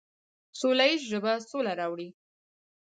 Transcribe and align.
سوله 0.59 0.85
ییزه 0.89 1.05
ژبه 1.11 1.33
سوله 1.49 1.73
راوړي. 1.79 2.09